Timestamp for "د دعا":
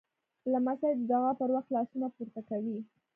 0.97-1.31